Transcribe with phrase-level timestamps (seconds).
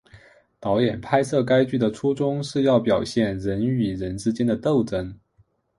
[0.59, 5.15] 导演拍摄该剧的初衷是要表现人与人之间的斗争。